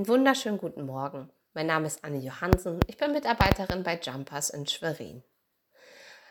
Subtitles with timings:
[0.00, 1.28] Einen wunderschönen guten Morgen.
[1.52, 2.80] Mein Name ist Anne Johansen.
[2.86, 5.22] Ich bin Mitarbeiterin bei Jumpers in Schwerin.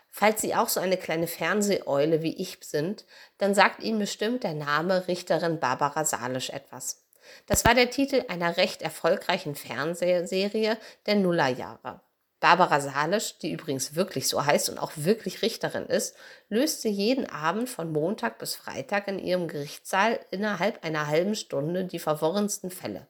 [0.10, 3.06] Falls Sie auch so eine kleine Fernseheule wie ich sind,
[3.38, 7.06] dann sagt Ihnen bestimmt der Name Richterin Barbara Salisch etwas.
[7.46, 10.76] Das war der Titel einer recht erfolgreichen Fernsehserie
[11.06, 12.02] der Nullerjahre.
[12.40, 16.16] Barbara Salisch, die übrigens wirklich so heißt und auch wirklich Richterin ist,
[16.48, 22.00] löste jeden Abend von Montag bis Freitag in ihrem Gerichtssaal innerhalb einer halben Stunde die
[22.00, 23.06] verworrensten Fälle.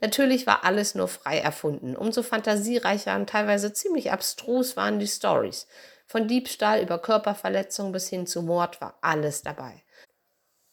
[0.00, 1.96] Natürlich war alles nur frei erfunden.
[1.96, 5.66] Umso fantasiereicher und teilweise ziemlich abstrus waren die Stories.
[6.06, 9.82] Von Diebstahl über Körperverletzung bis hin zu Mord war alles dabei.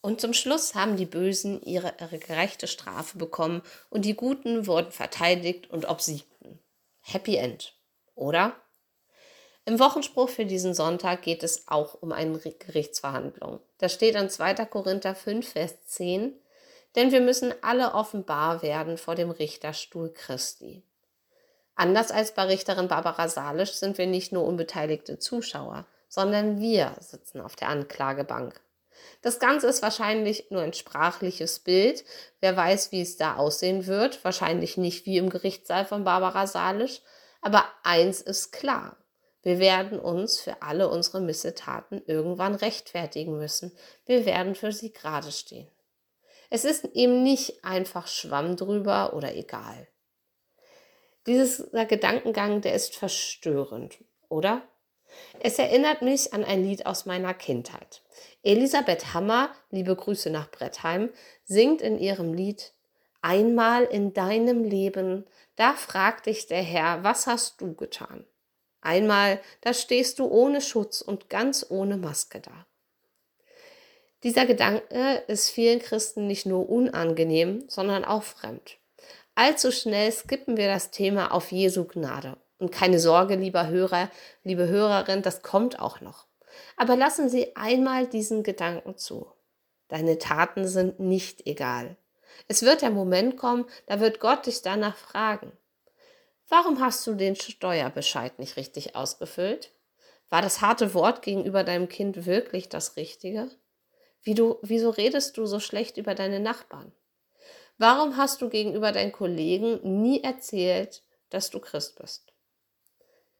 [0.00, 4.92] Und zum Schluss haben die Bösen ihre, ihre gerechte Strafe bekommen und die Guten wurden
[4.92, 6.60] verteidigt und obsiegten.
[7.00, 7.74] Happy End,
[8.14, 8.54] oder?
[9.64, 13.60] Im Wochenspruch für diesen Sonntag geht es auch um eine Gerichtsverhandlung.
[13.78, 14.66] Da steht an 2.
[14.66, 16.38] Korinther 5, Vers 10,
[16.96, 20.82] denn wir müssen alle offenbar werden vor dem Richterstuhl Christi.
[21.76, 27.40] Anders als bei Richterin Barbara Salisch sind wir nicht nur unbeteiligte Zuschauer, sondern wir sitzen
[27.40, 28.60] auf der Anklagebank.
[29.22, 32.04] Das Ganze ist wahrscheinlich nur ein sprachliches Bild.
[32.40, 34.24] Wer weiß, wie es da aussehen wird.
[34.24, 37.00] Wahrscheinlich nicht wie im Gerichtssaal von Barbara Salisch.
[37.40, 38.96] Aber eins ist klar.
[39.42, 43.72] Wir werden uns für alle unsere Missetaten irgendwann rechtfertigen müssen.
[44.06, 45.68] Wir werden für sie gerade stehen.
[46.54, 49.88] Es ist eben nicht einfach Schwamm drüber oder egal.
[51.26, 53.96] Dieser Gedankengang, der ist verstörend,
[54.28, 54.62] oder?
[55.40, 58.04] Es erinnert mich an ein Lied aus meiner Kindheit.
[58.44, 61.10] Elisabeth Hammer, liebe Grüße nach Brettheim,
[61.42, 62.72] singt in ihrem Lied
[63.20, 68.28] Einmal in deinem Leben, da fragt dich der Herr, was hast du getan?
[68.80, 72.64] Einmal, da stehst du ohne Schutz und ganz ohne Maske da.
[74.24, 78.78] Dieser Gedanke ist vielen Christen nicht nur unangenehm, sondern auch fremd.
[79.34, 82.38] Allzu schnell skippen wir das Thema auf Jesu Gnade.
[82.58, 84.10] Und keine Sorge, lieber Hörer,
[84.42, 86.26] liebe Hörerin, das kommt auch noch.
[86.78, 89.30] Aber lassen Sie einmal diesen Gedanken zu.
[89.88, 91.98] Deine Taten sind nicht egal.
[92.48, 95.52] Es wird der Moment kommen, da wird Gott dich danach fragen.
[96.48, 99.72] Warum hast du den Steuerbescheid nicht richtig ausgefüllt?
[100.30, 103.50] War das harte Wort gegenüber deinem Kind wirklich das Richtige?
[104.24, 106.92] Wie du, wieso redest du so schlecht über deine Nachbarn?
[107.76, 112.32] Warum hast du gegenüber deinen Kollegen nie erzählt, dass du Christ bist?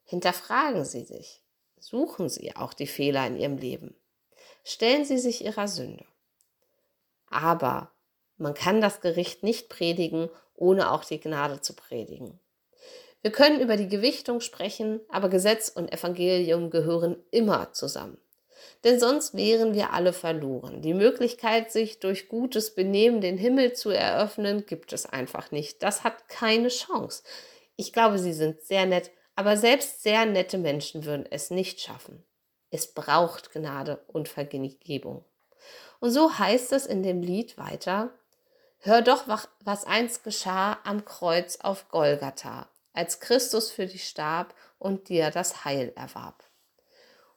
[0.05, 1.41] Hinterfragen Sie sich.
[1.79, 3.95] Suchen Sie auch die Fehler in Ihrem Leben.
[4.63, 6.05] Stellen Sie sich Ihrer Sünde.
[7.31, 7.91] Aber
[8.37, 12.39] man kann das Gericht nicht predigen, ohne auch die Gnade zu predigen.
[13.23, 18.19] Wir können über die Gewichtung sprechen, aber Gesetz und Evangelium gehören immer zusammen
[18.85, 20.83] denn sonst wären wir alle verloren.
[20.83, 25.83] Die Möglichkeit, sich durch gutes Benehmen den Himmel zu eröffnen, gibt es einfach nicht.
[25.83, 27.23] Das hat keine Chance.
[27.77, 32.23] Ich glaube, Sie sind sehr nett, aber selbst sehr nette Menschen würden es nicht schaffen.
[32.71, 35.25] Es braucht Gnade und Vergebung.
[36.01, 38.11] Und so heißt es in dem Lied weiter,
[38.87, 39.27] Hör doch,
[39.61, 45.65] was einst geschah am Kreuz auf Golgatha, als Christus für dich starb und dir das
[45.65, 46.45] Heil erwarb.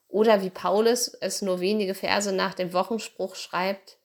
[0.07, 3.97] Oder wie Paulus es nur wenige Verse nach dem Wochenspruch schreibt,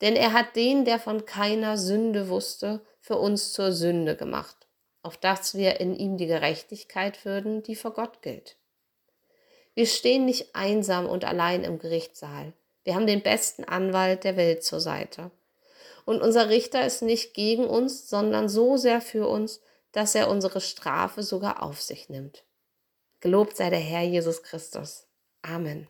[0.00, 4.66] denn er hat den, der von keiner Sünde wusste, für uns zur Sünde gemacht,
[5.02, 8.56] auf dass wir in ihm die Gerechtigkeit würden, die vor Gott gilt.
[9.74, 12.52] Wir stehen nicht einsam und allein im Gerichtssaal.
[12.84, 15.30] Wir haben den besten Anwalt der Welt zur Seite.
[16.04, 19.60] Und unser Richter ist nicht gegen uns, sondern so sehr für uns,
[19.92, 22.44] dass er unsere Strafe sogar auf sich nimmt.
[23.20, 25.07] Gelobt sei der Herr Jesus Christus.
[25.44, 25.88] Amen.